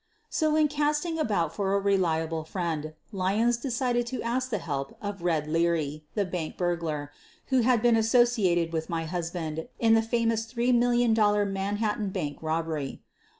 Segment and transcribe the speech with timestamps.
[0.01, 3.57] I So, in casting about for a reliable friend, Lyons!
[3.57, 7.11] decided to ask the help of "Red" Leary, the bank burglar,
[7.49, 13.03] who had been associated with my husband in the famous $3,000,000 Manhattan Bank robbery.